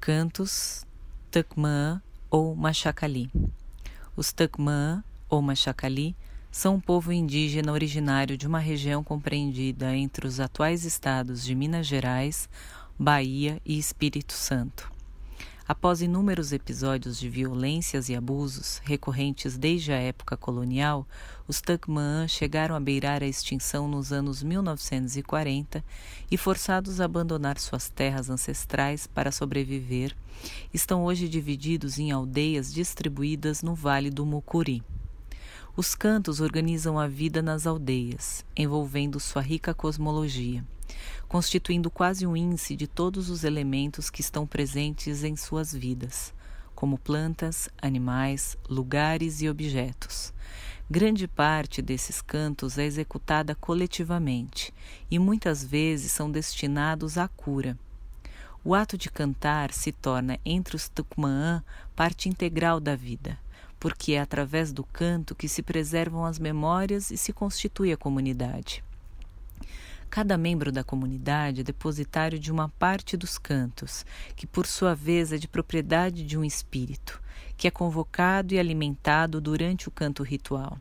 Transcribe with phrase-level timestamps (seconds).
[0.00, 0.86] Cantos
[1.30, 2.00] Tacmã
[2.30, 3.30] ou Machacali.
[4.16, 6.16] Os Tacmã ou Machacali
[6.50, 11.86] são um povo indígena originário de uma região compreendida entre os atuais estados de Minas
[11.86, 12.48] Gerais,
[12.98, 14.90] Bahia e Espírito Santo.
[15.70, 21.06] Após inúmeros episódios de violências e abusos recorrentes desde a época colonial,
[21.46, 25.84] os Tacmã chegaram a beirar a extinção nos anos 1940
[26.28, 30.12] e, forçados a abandonar suas terras ancestrais para sobreviver,
[30.74, 34.82] estão hoje divididos em aldeias distribuídas no Vale do Mucuri.
[35.76, 40.64] Os cantos organizam a vida nas aldeias, envolvendo sua rica cosmologia
[41.28, 46.34] constituindo quase um índice de todos os elementos que estão presentes em suas vidas,
[46.74, 50.32] como plantas, animais, lugares e objetos.
[50.90, 54.74] Grande parte desses cantos é executada coletivamente
[55.08, 57.78] e muitas vezes são destinados à cura.
[58.64, 61.62] O ato de cantar se torna entre os Tucumã
[61.94, 63.38] parte integral da vida,
[63.78, 68.84] porque é através do canto que se preservam as memórias e se constitui a comunidade.
[70.10, 75.32] Cada membro da comunidade é depositário de uma parte dos cantos, que por sua vez
[75.32, 77.22] é de propriedade de um espírito,
[77.56, 80.76] que é convocado e alimentado durante o canto ritual.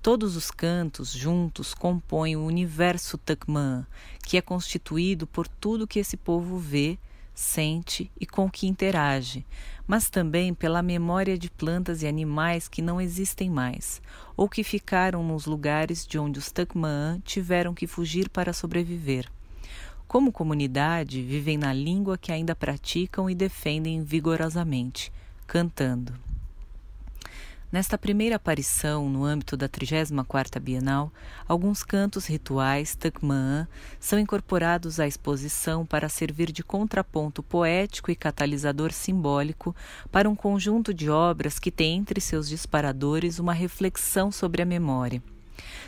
[0.00, 3.84] Todos os cantos juntos compõem o universo Tacmã,
[4.24, 6.96] que é constituído por tudo que esse povo vê,
[7.34, 9.44] sente e com que interage,
[9.86, 14.00] mas também pela memória de plantas e animais que não existem mais,
[14.36, 19.30] ou que ficaram nos lugares de onde os Tacmaã tiveram que fugir para sobreviver.
[20.06, 25.10] Como comunidade, vivem na língua que ainda praticam e defendem vigorosamente,
[25.46, 26.31] cantando.
[27.72, 31.10] Nesta primeira aparição, no âmbito da 34ª Bienal,
[31.48, 33.66] alguns cantos rituais Tacmã
[33.98, 39.74] são incorporados à exposição para servir de contraponto poético e catalisador simbólico
[40.10, 45.22] para um conjunto de obras que tem entre seus disparadores uma reflexão sobre a memória.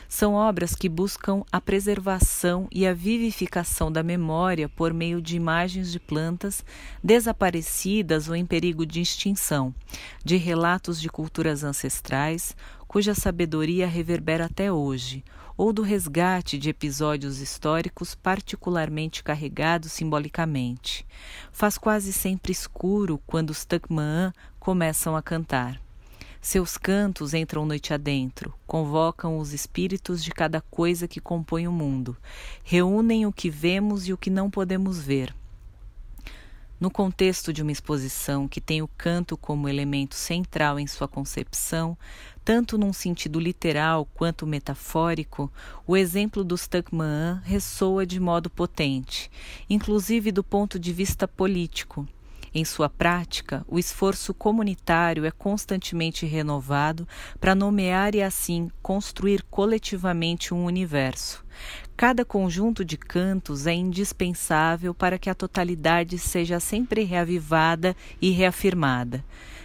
[0.09, 5.91] São obras que buscam a preservação e a vivificação da memória por meio de imagens
[5.91, 6.65] de plantas
[7.03, 9.75] desaparecidas ou em perigo de extinção,
[10.25, 15.25] de relatos de culturas ancestrais, cuja sabedoria reverbera até hoje,
[15.57, 21.07] ou do resgate de episódios históricos particularmente carregados simbolicamente.
[21.53, 25.84] Faz quase sempre escuro quando os Tacmã começam a cantar.
[26.45, 32.15] Seus cantos entram noite adentro, convocam os espíritos de cada coisa que compõe o mundo,
[32.63, 35.35] reúnem o que vemos e o que não podemos ver.
[36.79, 41.97] No contexto de uma exposição que tem o canto como elemento central em sua concepção,
[42.45, 45.51] tanto num sentido literal quanto metafórico,
[45.87, 49.31] o exemplo dos Tacmã ressoa de modo potente,
[49.69, 52.07] inclusive do ponto de vista político.
[52.57, 57.07] Em sua prática, o esforço comunitário é constantemente renovado
[57.41, 61.45] para nomear e assim construir coletivamente um universo.
[61.97, 69.25] Cada conjunto de cantos é indispensável para que a totalidade seja sempre reavivada e reafirmada.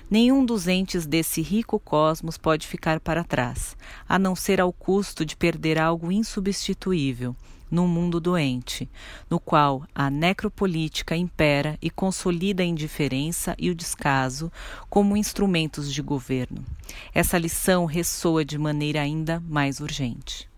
[0.10, 3.78] Nenhum dos entes desse rico cosmos pode ficar para trás,
[4.08, 7.36] a não ser ao custo de perder algo insubstituível
[7.70, 8.90] num mundo doente,
[9.30, 14.52] no qual a necropolítica impera e consolida a indiferença e o descaso
[14.90, 16.64] como instrumentos de governo.
[17.14, 20.49] Essa lição ressoa de maneira ainda mais urgente.